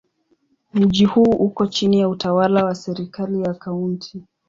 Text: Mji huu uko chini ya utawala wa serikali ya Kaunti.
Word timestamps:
Mji 0.73 1.05
huu 1.05 1.29
uko 1.39 1.67
chini 1.67 1.99
ya 1.99 2.09
utawala 2.09 2.65
wa 2.65 2.75
serikali 2.75 3.41
ya 3.43 3.53
Kaunti. 3.53 4.23